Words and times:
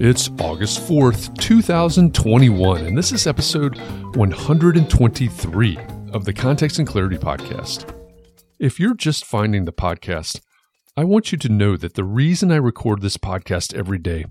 It's 0.00 0.30
August 0.38 0.78
4th, 0.88 1.36
2021, 1.38 2.86
and 2.86 2.96
this 2.96 3.10
is 3.10 3.26
episode 3.26 3.76
123 4.14 5.78
of 6.12 6.24
the 6.24 6.32
Context 6.32 6.78
and 6.78 6.86
Clarity 6.86 7.16
Podcast. 7.16 7.92
If 8.60 8.78
you're 8.78 8.94
just 8.94 9.26
finding 9.26 9.64
the 9.64 9.72
podcast, 9.72 10.40
I 10.96 11.02
want 11.02 11.32
you 11.32 11.38
to 11.38 11.48
know 11.48 11.76
that 11.76 11.94
the 11.94 12.04
reason 12.04 12.52
I 12.52 12.58
record 12.58 13.02
this 13.02 13.16
podcast 13.16 13.74
every 13.74 13.98
day 13.98 14.26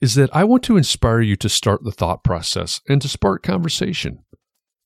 is 0.00 0.16
that 0.16 0.34
I 0.34 0.42
want 0.42 0.64
to 0.64 0.76
inspire 0.76 1.20
you 1.20 1.36
to 1.36 1.48
start 1.48 1.84
the 1.84 1.92
thought 1.92 2.24
process 2.24 2.80
and 2.88 3.00
to 3.00 3.06
spark 3.06 3.44
conversation. 3.44 4.18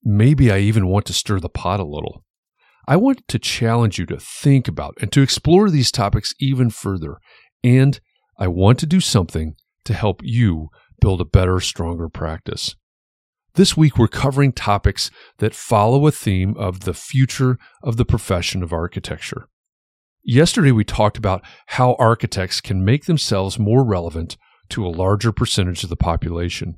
Maybe 0.04 0.52
I 0.52 0.58
even 0.58 0.88
want 0.88 1.06
to 1.06 1.14
stir 1.14 1.40
the 1.40 1.48
pot 1.48 1.80
a 1.80 1.84
little. 1.84 2.22
I 2.86 2.96
want 2.96 3.26
to 3.28 3.38
challenge 3.38 3.98
you 3.98 4.04
to 4.04 4.20
think 4.20 4.68
about 4.68 4.94
and 5.00 5.10
to 5.12 5.22
explore 5.22 5.70
these 5.70 5.90
topics 5.90 6.34
even 6.38 6.68
further. 6.68 7.16
And 7.64 7.98
I 8.38 8.48
want 8.48 8.78
to 8.80 8.86
do 8.86 9.00
something 9.00 9.56
to 9.88 9.94
help 9.94 10.20
you 10.22 10.68
build 11.00 11.20
a 11.20 11.24
better, 11.24 11.60
stronger 11.60 12.08
practice. 12.08 12.76
This 13.54 13.76
week, 13.76 13.98
we're 13.98 14.06
covering 14.06 14.52
topics 14.52 15.10
that 15.38 15.54
follow 15.54 16.06
a 16.06 16.12
theme 16.12 16.54
of 16.56 16.80
the 16.80 16.94
future 16.94 17.58
of 17.82 17.96
the 17.96 18.04
profession 18.04 18.62
of 18.62 18.72
architecture. 18.72 19.48
Yesterday, 20.22 20.72
we 20.72 20.84
talked 20.84 21.16
about 21.16 21.42
how 21.68 21.96
architects 21.98 22.60
can 22.60 22.84
make 22.84 23.06
themselves 23.06 23.58
more 23.58 23.82
relevant 23.82 24.36
to 24.68 24.86
a 24.86 24.90
larger 24.90 25.32
percentage 25.32 25.82
of 25.82 25.88
the 25.88 25.96
population. 25.96 26.76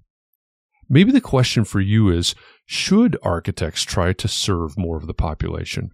Maybe 0.88 1.10
the 1.10 1.20
question 1.20 1.64
for 1.64 1.80
you 1.80 2.10
is 2.10 2.36
should 2.64 3.18
architects 3.24 3.82
try 3.82 4.12
to 4.12 4.28
serve 4.28 4.78
more 4.78 4.96
of 4.96 5.08
the 5.08 5.14
population? 5.14 5.90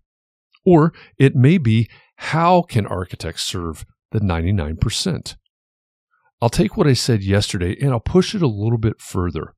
Or 0.66 0.92
it 1.18 1.34
may 1.34 1.56
be 1.56 1.88
how 2.16 2.60
can 2.62 2.86
architects 2.86 3.42
serve 3.42 3.86
the 4.10 4.20
99%? 4.20 5.36
I'll 6.40 6.50
take 6.50 6.76
what 6.76 6.86
I 6.86 6.92
said 6.92 7.22
yesterday 7.22 7.76
and 7.80 7.90
I'll 7.90 8.00
push 8.00 8.34
it 8.34 8.42
a 8.42 8.46
little 8.46 8.78
bit 8.78 9.00
further. 9.00 9.54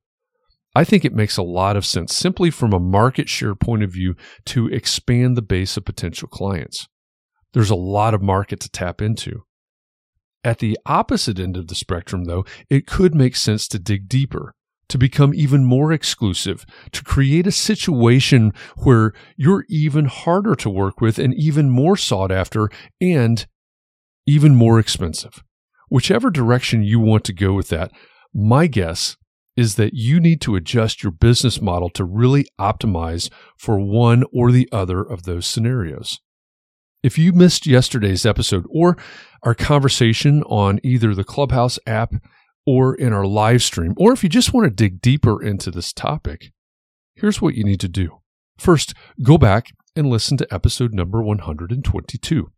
I 0.75 0.83
think 0.83 1.03
it 1.03 1.15
makes 1.15 1.35
a 1.35 1.43
lot 1.43 1.75
of 1.75 1.85
sense 1.85 2.15
simply 2.15 2.51
from 2.51 2.73
a 2.73 2.79
market 2.79 3.27
share 3.27 3.55
point 3.55 3.83
of 3.83 3.91
view 3.91 4.15
to 4.45 4.67
expand 4.67 5.35
the 5.35 5.41
base 5.41 5.75
of 5.77 5.85
potential 5.85 6.27
clients. 6.27 6.87
There's 7.53 7.71
a 7.71 7.75
lot 7.75 8.13
of 8.13 8.21
market 8.21 8.59
to 8.61 8.69
tap 8.69 9.01
into. 9.01 9.43
At 10.43 10.59
the 10.59 10.77
opposite 10.85 11.39
end 11.39 11.57
of 11.57 11.67
the 11.67 11.75
spectrum, 11.75 12.25
though, 12.25 12.45
it 12.69 12.87
could 12.87 13.13
make 13.13 13.35
sense 13.35 13.67
to 13.69 13.79
dig 13.79 14.07
deeper, 14.07 14.53
to 14.87 14.97
become 14.97 15.33
even 15.33 15.65
more 15.65 15.91
exclusive, 15.91 16.65
to 16.93 17.03
create 17.03 17.45
a 17.45 17.51
situation 17.51 18.53
where 18.77 19.11
you're 19.35 19.65
even 19.67 20.05
harder 20.05 20.55
to 20.55 20.69
work 20.69 21.01
with 21.01 21.19
and 21.19 21.33
even 21.33 21.69
more 21.69 21.97
sought 21.97 22.31
after 22.31 22.69
and 23.01 23.47
even 24.25 24.55
more 24.55 24.79
expensive 24.79 25.43
whichever 25.89 26.29
direction 26.29 26.83
you 26.83 26.99
want 26.99 27.23
to 27.25 27.33
go 27.33 27.53
with 27.53 27.69
that, 27.69 27.91
my 28.33 28.67
guess 28.67 29.17
is 29.57 29.75
that 29.75 29.93
you 29.93 30.19
need 30.19 30.39
to 30.39 30.55
adjust 30.55 31.03
your 31.03 31.11
business 31.11 31.61
model 31.61 31.89
to 31.89 32.05
really 32.05 32.45
optimize 32.59 33.29
for 33.57 33.79
one 33.79 34.23
or 34.31 34.51
the 34.51 34.69
other 34.71 35.01
of 35.01 35.23
those 35.23 35.45
scenarios. 35.45 36.19
If 37.03 37.17
you 37.17 37.33
missed 37.33 37.65
yesterday's 37.65 38.25
episode 38.25 38.65
or 38.69 38.97
our 39.43 39.55
conversation 39.55 40.43
on 40.43 40.79
either 40.83 41.13
the 41.13 41.23
Clubhouse 41.23 41.79
app 41.85 42.13
or 42.65 42.93
in 42.95 43.13
our 43.13 43.25
live 43.25 43.63
stream, 43.63 43.93
or 43.97 44.13
if 44.13 44.23
you 44.23 44.29
just 44.29 44.53
want 44.53 44.65
to 44.65 44.69
dig 44.69 45.01
deeper 45.01 45.41
into 45.41 45.71
this 45.71 45.91
topic, 45.91 46.51
here's 47.15 47.41
what 47.41 47.55
you 47.55 47.63
need 47.63 47.79
to 47.79 47.87
do. 47.87 48.19
First, 48.57 48.93
go 49.23 49.37
back 49.37 49.67
and 49.95 50.09
listen 50.09 50.37
to 50.37 50.53
episode 50.53 50.93
number 50.93 51.21
122. 51.21 52.51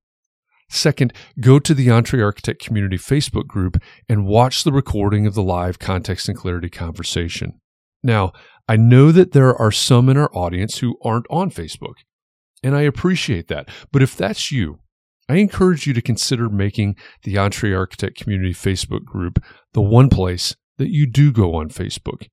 Second, 0.73 1.11
go 1.41 1.59
to 1.59 1.73
the 1.73 1.89
Entre 1.89 2.23
Architect 2.23 2.63
Community 2.63 2.97
Facebook 2.97 3.45
group 3.45 3.77
and 4.07 4.25
watch 4.25 4.63
the 4.63 4.71
recording 4.71 5.27
of 5.27 5.33
the 5.33 5.43
live 5.43 5.79
context 5.79 6.29
and 6.29 6.37
clarity 6.37 6.69
conversation. 6.69 7.59
Now, 8.01 8.31
I 8.69 8.77
know 8.77 9.11
that 9.11 9.33
there 9.33 9.53
are 9.53 9.71
some 9.71 10.07
in 10.07 10.15
our 10.15 10.31
audience 10.33 10.77
who 10.77 10.97
aren't 11.03 11.25
on 11.29 11.51
Facebook, 11.51 11.95
and 12.63 12.73
I 12.73 12.83
appreciate 12.83 13.49
that. 13.49 13.67
But 13.91 14.01
if 14.01 14.15
that's 14.15 14.49
you, 14.49 14.79
I 15.27 15.35
encourage 15.35 15.85
you 15.87 15.93
to 15.93 16.01
consider 16.01 16.49
making 16.49 16.95
the 17.23 17.37
Entre 17.37 17.75
Architect 17.75 18.15
Community 18.15 18.53
Facebook 18.53 19.03
group 19.03 19.43
the 19.73 19.81
one 19.81 20.07
place 20.07 20.55
that 20.77 20.89
you 20.89 21.05
do 21.05 21.33
go 21.33 21.53
on 21.53 21.67
Facebook. 21.67 22.27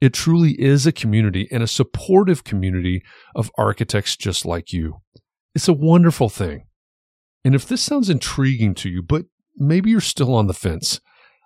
It 0.00 0.14
truly 0.14 0.52
is 0.60 0.86
a 0.86 0.92
community 0.92 1.48
and 1.50 1.62
a 1.62 1.66
supportive 1.66 2.44
community 2.44 3.02
of 3.34 3.50
architects 3.58 4.16
just 4.16 4.46
like 4.46 4.72
you. 4.72 5.00
It's 5.56 5.66
a 5.66 5.72
wonderful 5.72 6.28
thing. 6.28 6.66
And 7.44 7.54
if 7.54 7.66
this 7.66 7.82
sounds 7.82 8.08
intriguing 8.08 8.74
to 8.76 8.88
you, 8.88 9.02
but 9.02 9.26
maybe 9.56 9.90
you're 9.90 10.00
still 10.00 10.34
on 10.34 10.46
the 10.46 10.54
fence, 10.54 11.00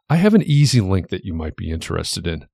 I 0.09 0.17
have 0.17 0.35
an 0.35 0.43
easy 0.43 0.81
link 0.81 1.09
that 1.09 1.25
you 1.25 1.35
might 1.35 1.57
be 1.57 1.71
interested 1.71 2.27
in. 2.27 2.47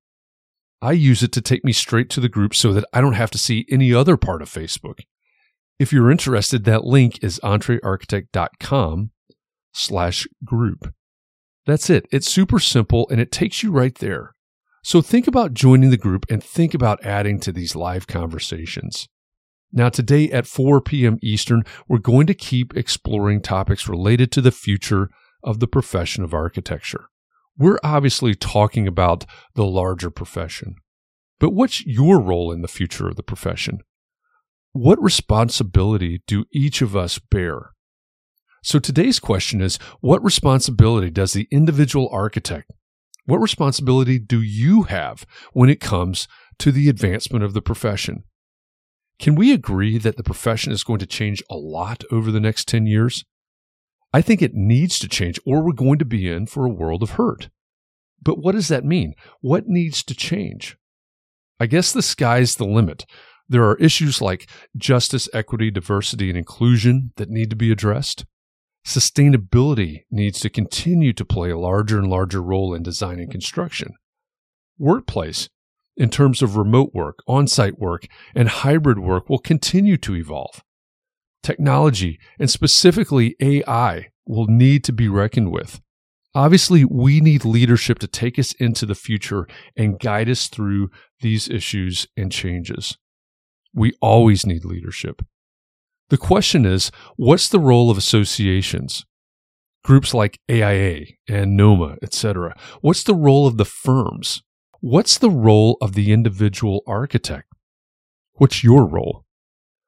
I 0.83 0.93
use 0.93 1.23
it 1.23 1.33
to 1.33 1.41
take 1.41 1.65
me 1.65 1.73
straight 1.73 2.11
to 2.11 2.21
the 2.21 2.29
group 2.29 2.55
so 2.55 2.73
that 2.73 2.85
I 2.93 3.01
don't 3.01 3.15
have 3.15 3.31
to 3.33 3.39
see 3.39 3.67
any 3.71 3.93
other 3.93 4.17
part 4.17 4.43
of 4.43 4.51
Facebook. 4.51 5.01
If 5.79 5.93
you're 5.93 6.11
interested, 6.11 6.65
that 6.65 6.85
link 6.85 7.23
is 7.23 7.41
entrearchitect.com 7.43 9.11
slash 9.73 10.27
group. 10.45 10.93
That's 11.67 11.91
it. 11.91 12.07
It's 12.13 12.31
super 12.31 12.59
simple 12.59 13.09
and 13.11 13.21
it 13.21 13.33
takes 13.33 13.63
you 13.63 13.71
right 13.71 13.95
there. 13.95 14.35
So 14.83 15.01
think 15.01 15.27
about 15.27 15.55
joining 15.55 15.91
the 15.91 15.97
group 15.97 16.27
and 16.29 16.45
think 16.45 16.75
about 16.75 17.05
adding 17.05 17.41
to 17.41 17.53
these 17.53 17.75
live 17.75 18.07
conversations. 18.07 19.09
Now, 19.77 19.89
today 19.89 20.31
at 20.31 20.47
4 20.47 20.81
p.m. 20.81 21.19
Eastern, 21.21 21.65
we're 21.89 21.99
going 21.99 22.29
to 22.29 22.35
keep 22.35 22.77
exploring 22.77 23.43
topics 23.43 23.89
related 23.89 24.31
to 24.33 24.41
the 24.41 24.53
future 24.53 25.11
of 25.43 25.59
the 25.59 25.67
profession 25.67 26.23
of 26.23 26.33
architecture. 26.33 27.07
We're 27.59 27.81
obviously 27.83 28.37
talking 28.37 28.87
about 28.87 29.27
the 29.57 29.65
larger 29.65 30.11
profession, 30.11 30.77
but 31.41 31.51
what's 31.51 31.85
your 31.85 32.21
role 32.21 32.53
in 32.53 32.63
the 32.63 32.69
future 32.69 33.09
of 33.09 33.17
the 33.17 33.25
profession? 33.25 33.81
What 34.71 35.03
responsibility 35.03 36.23
do 36.29 36.45
each 36.53 36.81
of 36.81 36.95
us 36.95 37.19
bear? 37.19 37.73
So 38.63 38.79
today's 38.79 39.19
question 39.19 39.61
is 39.61 39.81
what 40.01 40.23
responsibility 40.23 41.11
does 41.11 41.33
the 41.33 41.49
individual 41.51 42.09
architect, 42.13 42.71
what 43.27 43.39
responsibility 43.39 44.21
do 44.21 44.41
you 44.41 44.85
have 44.85 45.27
when 45.53 45.69
it 45.69 45.81
comes 45.81 46.29
to 46.61 46.71
the 46.71 46.89
advancement 46.89 47.45
of 47.45 47.55
the 47.55 47.63
profession? 47.63 48.23
Can 49.19 49.35
we 49.35 49.53
agree 49.53 49.99
that 49.99 50.17
the 50.17 50.23
profession 50.23 50.73
is 50.73 50.85
going 50.85 50.99
to 50.99 51.07
change 51.07 51.43
a 51.51 51.57
lot 51.57 52.05
over 52.11 52.31
the 52.31 52.41
next 52.41 52.69
10 52.69 52.87
years? 52.87 53.25
I 54.13 54.23
think 54.23 54.43
it 54.43 54.55
needs 54.55 54.99
to 55.01 55.09
change, 55.09 55.39
or 55.45 55.63
we're 55.63 55.73
going 55.73 55.99
to 55.99 56.05
be 56.05 56.29
in 56.29 56.47
for 56.47 56.65
a 56.65 56.71
world 56.73 57.03
of 57.03 57.11
hurt. 57.11 57.49
But 58.23 58.39
what 58.39 58.53
does 58.53 58.69
that 58.69 58.85
mean? 58.85 59.15
What 59.41 59.67
needs 59.67 60.03
to 60.05 60.15
change? 60.15 60.77
I 61.61 61.67
guess 61.67 61.93
the 61.93 62.03
sky's 62.03 62.57
the 62.57 62.65
limit. 62.65 63.07
There 63.49 63.65
are 63.65 63.77
issues 63.77 64.23
like 64.23 64.49
justice, 64.77 65.29
equity, 65.33 65.71
diversity, 65.71 66.29
and 66.29 66.39
inclusion 66.39 67.13
that 67.17 67.29
need 67.29 67.51
to 67.51 67.57
be 67.57 67.71
addressed. 67.71 68.25
Sustainability 68.87 70.05
needs 70.11 70.41
to 70.41 70.51
continue 70.51 71.13
to 71.13 71.25
play 71.25 71.51
a 71.51 71.59
larger 71.59 71.99
and 71.99 72.09
larger 72.09 72.43
role 72.43 72.75
in 72.75 72.83
design 72.83 73.19
and 73.19 73.31
construction. 73.31 73.95
Workplace, 74.79 75.49
in 75.97 76.11
terms 76.11 76.43
of 76.43 76.57
remote 76.57 76.91
work, 76.93 77.21
on 77.27 77.47
site 77.47 77.79
work, 77.79 78.07
and 78.35 78.49
hybrid 78.49 78.99
work, 78.99 79.29
will 79.29 79.39
continue 79.39 79.97
to 79.99 80.17
evolve. 80.17 80.63
Technology, 81.43 82.19
and 82.39 82.51
specifically 82.51 83.37
AI, 83.41 84.09
will 84.27 84.47
need 84.47 84.85
to 84.85 84.93
be 84.93 85.09
reckoned 85.09 85.53
with. 85.53 85.81
Obviously, 86.35 86.85
we 86.85 87.21
need 87.21 87.45
leadership 87.45 87.99
to 88.01 88.09
take 88.09 88.39
us 88.39 88.53
into 88.55 88.87
the 88.87 88.95
future 88.95 89.47
and 89.77 90.01
guide 90.01 90.29
us 90.29 90.49
through 90.49 90.91
these 91.21 91.49
issues 91.49 92.09
and 92.17 92.33
changes. 92.33 92.99
We 93.73 93.93
always 94.01 94.45
need 94.45 94.65
leadership. 94.65 95.23
The 96.11 96.19
question 96.19 96.67
is, 96.67 96.91
what's 97.17 97.49
the 97.49 97.59
role 97.59 97.91
of 97.91 97.99
associations? 97.99 99.05
Groups 99.85 100.15
like 100.15 100.39
AIA 100.51 101.07
and 101.29 101.57
NOMA, 101.57 101.97
etc. 102.03 102.57
What's 102.81 103.03
the 103.03 103.15
role 103.15 103.47
of 103.47 103.57
the 103.57 103.65
firms? 103.65 104.43
What's 104.87 105.17
the 105.17 105.31
role 105.31 105.79
of 105.81 105.95
the 105.95 106.13
individual 106.13 106.83
architect? 106.87 107.51
What's 108.35 108.63
your 108.63 108.85
role? 108.85 109.25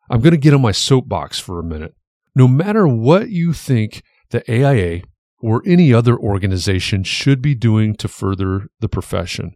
I'm 0.09 0.23
going 0.23 0.31
to 0.31 0.39
get 0.39 0.55
on 0.55 0.63
my 0.63 0.73
soapbox 0.73 1.39
for 1.39 1.61
a 1.61 1.63
minute. 1.63 1.95
No 2.35 2.49
matter 2.49 2.89
what 2.89 3.29
you 3.29 3.53
think 3.53 4.03
the 4.31 4.43
AIA 4.51 5.03
or 5.39 5.63
any 5.67 5.93
other 5.93 6.17
organization 6.17 7.05
should 7.05 7.43
be 7.43 7.55
doing 7.55 7.95
to 7.97 8.09
further 8.09 8.69
the 8.81 8.89
profession, 8.89 9.55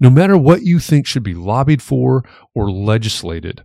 no 0.00 0.10
matter 0.10 0.36
what 0.36 0.62
you 0.62 0.80
think 0.80 1.06
should 1.06 1.22
be 1.22 1.32
lobbied 1.32 1.80
for 1.80 2.24
or 2.52 2.68
legislated, 2.68 3.64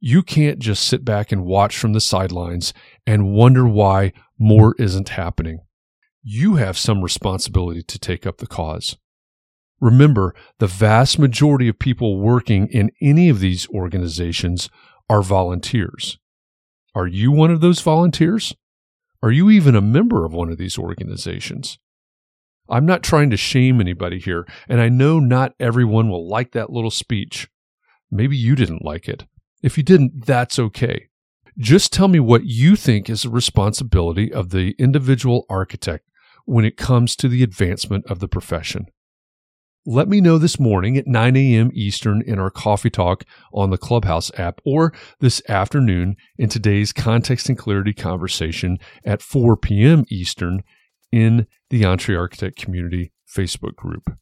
you 0.00 0.24
can't 0.24 0.58
just 0.58 0.88
sit 0.88 1.04
back 1.04 1.30
and 1.30 1.44
watch 1.44 1.78
from 1.78 1.92
the 1.92 2.00
sidelines 2.00 2.74
and 3.06 3.32
wonder 3.32 3.64
why 3.64 4.12
more 4.40 4.74
isn't 4.80 5.10
happening. 5.10 5.60
You 6.24 6.56
have 6.56 6.76
some 6.76 7.02
responsibility 7.02 7.84
to 7.84 7.98
take 8.00 8.26
up 8.26 8.38
the 8.38 8.48
cause. 8.48 8.96
Remember, 9.80 10.34
the 10.58 10.66
vast 10.66 11.18
majority 11.18 11.68
of 11.68 11.78
people 11.78 12.18
working 12.18 12.66
in 12.68 12.90
any 13.00 13.28
of 13.28 13.40
these 13.40 13.68
organizations 13.68 14.70
are 15.08 15.22
volunteers. 15.22 16.18
Are 16.94 17.06
you 17.06 17.30
one 17.30 17.50
of 17.50 17.60
those 17.60 17.80
volunteers? 17.80 18.54
Are 19.22 19.30
you 19.30 19.50
even 19.50 19.76
a 19.76 19.80
member 19.82 20.24
of 20.24 20.32
one 20.32 20.50
of 20.50 20.56
these 20.56 20.78
organizations? 20.78 21.78
I'm 22.68 22.86
not 22.86 23.02
trying 23.02 23.30
to 23.30 23.36
shame 23.36 23.80
anybody 23.80 24.18
here, 24.18 24.46
and 24.68 24.80
I 24.80 24.88
know 24.88 25.20
not 25.20 25.54
everyone 25.60 26.08
will 26.08 26.28
like 26.28 26.52
that 26.52 26.70
little 26.70 26.90
speech. 26.90 27.48
Maybe 28.10 28.36
you 28.36 28.56
didn't 28.56 28.84
like 28.84 29.08
it. 29.08 29.26
If 29.62 29.76
you 29.76 29.84
didn't, 29.84 30.26
that's 30.26 30.58
okay. 30.58 31.08
Just 31.58 31.92
tell 31.92 32.08
me 32.08 32.20
what 32.20 32.44
you 32.44 32.76
think 32.76 33.08
is 33.08 33.22
the 33.22 33.30
responsibility 33.30 34.32
of 34.32 34.50
the 34.50 34.74
individual 34.78 35.46
architect 35.48 36.08
when 36.44 36.64
it 36.64 36.76
comes 36.76 37.16
to 37.16 37.28
the 37.28 37.42
advancement 37.42 38.04
of 38.06 38.20
the 38.20 38.28
profession. 38.28 38.86
Let 39.88 40.08
me 40.08 40.20
know 40.20 40.36
this 40.36 40.58
morning 40.58 40.96
at 40.96 41.06
9 41.06 41.36
a.m. 41.36 41.70
Eastern 41.72 42.20
in 42.20 42.40
our 42.40 42.50
coffee 42.50 42.90
talk 42.90 43.22
on 43.52 43.70
the 43.70 43.78
Clubhouse 43.78 44.32
app 44.36 44.60
or 44.64 44.92
this 45.20 45.40
afternoon 45.48 46.16
in 46.36 46.48
today's 46.48 46.92
context 46.92 47.48
and 47.48 47.56
clarity 47.56 47.92
conversation 47.92 48.80
at 49.04 49.22
4 49.22 49.56
p.m. 49.56 50.04
Eastern 50.10 50.64
in 51.12 51.46
the 51.70 51.84
Entre 51.84 52.16
Architect 52.16 52.58
Community 52.58 53.12
Facebook 53.32 53.76
group. 53.76 54.18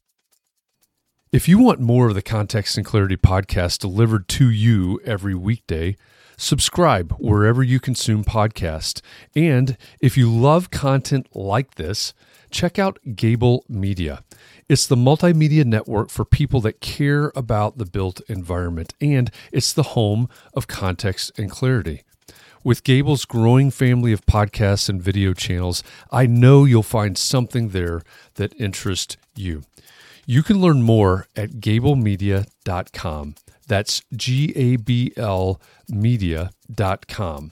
If 1.31 1.47
you 1.49 1.57
want 1.57 1.79
more 1.79 2.09
of 2.09 2.13
the 2.13 2.21
Context 2.21 2.77
and 2.77 2.85
Clarity 2.85 3.17
podcast 3.17 3.79
delivered 3.79 4.27
to 4.29 4.51
you 4.51 5.01
every 5.03 5.33
weekday, 5.33 5.97
subscribe 6.37 7.11
wherever 7.13 7.63
you 7.63 7.79
consume 7.79 8.23
podcasts. 8.23 9.01
And 9.35 9.77
if 9.99 10.15
you 10.15 10.31
love 10.31 10.69
content 10.69 11.27
like 11.33 11.73
this, 11.73 12.13
check 12.51 12.77
out 12.77 12.99
Gable 13.15 13.65
Media. 13.67 14.23
It's 14.67 14.87
the 14.87 14.95
multimedia 14.95 15.63
network 15.63 16.09
for 16.09 16.25
people 16.25 16.59
that 16.61 16.81
care 16.81 17.31
about 17.35 17.77
the 17.77 17.85
built 17.85 18.19
environment, 18.27 18.95
and 18.99 19.29
it's 19.51 19.71
the 19.71 19.93
home 19.93 20.27
of 20.55 20.65
Context 20.65 21.37
and 21.37 21.51
Clarity. 21.51 22.01
With 22.63 22.83
Gable's 22.83 23.25
growing 23.25 23.69
family 23.69 24.11
of 24.11 24.25
podcasts 24.25 24.89
and 24.89 24.99
video 24.99 25.33
channels, 25.33 25.83
I 26.11 26.25
know 26.25 26.65
you'll 26.65 26.81
find 26.81 27.15
something 27.15 27.69
there 27.69 28.01
that 28.35 28.59
interests 28.59 29.17
you. 29.35 29.61
You 30.25 30.41
can 30.41 30.59
learn 30.59 30.81
more 30.81 31.27
at 31.35 31.59
gablemedia.com. 31.61 33.35
That's 33.67 34.01
G 34.15 34.51
A 34.55 34.77
B 34.77 35.13
L 35.15 35.61
media.com. 35.87 37.51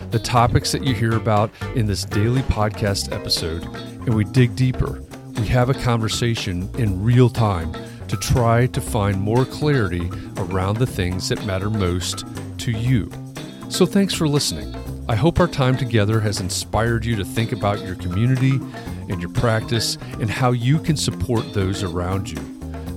the 0.11 0.19
topics 0.19 0.71
that 0.73 0.83
you 0.83 0.93
hear 0.93 1.15
about 1.15 1.49
in 1.75 1.85
this 1.85 2.03
daily 2.03 2.41
podcast 2.43 3.13
episode, 3.13 3.63
and 4.05 4.13
we 4.13 4.25
dig 4.25 4.55
deeper. 4.55 5.01
We 5.37 5.47
have 5.47 5.69
a 5.69 5.73
conversation 5.73 6.69
in 6.77 7.01
real 7.01 7.29
time 7.29 7.73
to 8.09 8.17
try 8.17 8.67
to 8.67 8.81
find 8.81 9.19
more 9.21 9.45
clarity 9.45 10.09
around 10.37 10.77
the 10.77 10.85
things 10.85 11.29
that 11.29 11.45
matter 11.45 11.69
most 11.69 12.25
to 12.57 12.71
you. 12.71 13.09
So 13.69 13.85
thanks 13.85 14.13
for 14.13 14.27
listening. 14.27 14.75
I 15.07 15.15
hope 15.15 15.39
our 15.39 15.47
time 15.47 15.77
together 15.77 16.19
has 16.19 16.41
inspired 16.41 17.05
you 17.05 17.15
to 17.15 17.23
think 17.23 17.53
about 17.53 17.83
your 17.85 17.95
community 17.95 18.59
and 19.09 19.21
your 19.21 19.31
practice 19.31 19.97
and 20.19 20.29
how 20.29 20.51
you 20.51 20.77
can 20.77 20.97
support 20.97 21.53
those 21.53 21.83
around 21.83 22.29
you. 22.29 22.39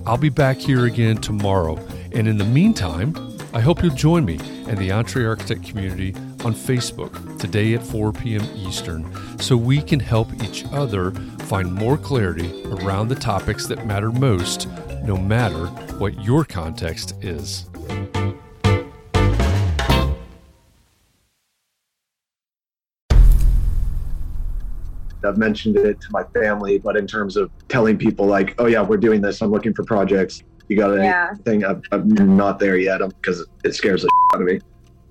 I'll 0.05 0.19
be 0.19 0.31
back 0.31 0.59
here 0.59 0.87
again 0.87 1.19
tomorrow. 1.19 1.77
And 2.13 2.29
in 2.29 2.39
the 2.39 2.45
meantime, 2.45 3.15
I 3.55 3.61
hope 3.61 3.83
you'll 3.83 3.95
join 3.95 4.25
me 4.25 4.39
and 4.67 4.77
the 4.77 4.91
Entre 4.91 5.25
Architect 5.25 5.63
community 5.65 6.15
on 6.45 6.55
Facebook 6.55 7.39
today 7.39 7.75
at 7.75 7.83
4 7.83 8.13
p.m. 8.13 8.47
Eastern 8.57 9.11
so 9.41 9.57
we 9.57 9.81
can 9.81 10.01
help 10.01 10.29
each 10.43 10.65
other 10.73 11.11
find 11.41 11.73
more 11.73 11.97
clarity 11.97 12.63
around 12.67 13.09
the 13.09 13.15
topics 13.15 13.67
that 13.67 13.87
matter 13.87 14.11
most, 14.11 14.69
no 15.05 15.17
matter 15.17 15.67
what 15.99 16.23
your 16.25 16.45
context 16.45 17.15
is. 17.23 17.67
I've 25.25 25.39
mentioned 25.39 25.77
it 25.77 26.01
to 26.03 26.07
my 26.11 26.23
family, 26.35 26.79
but 26.79 26.97
in 26.97 27.07
terms 27.07 27.37
of 27.37 27.51
telling 27.69 27.97
people, 27.97 28.27
like, 28.27 28.55
oh, 28.59 28.67
yeah, 28.67 28.83
we're 28.83 28.99
doing 28.99 29.23
this, 29.23 29.41
I'm 29.41 29.51
looking 29.51 29.73
for 29.73 29.83
projects. 29.85 30.43
You 30.69 30.77
got 30.77 30.95
Yeah. 30.95 31.31
anything? 31.33 31.65
I'm, 31.65 31.83
I'm 31.93 32.37
not 32.37 32.59
there 32.59 32.77
yet 32.77 33.01
because 33.21 33.47
it 33.65 33.75
scares 33.75 34.03
the 34.03 34.11
out 34.35 34.43
of 34.43 34.47
me. 34.47 34.61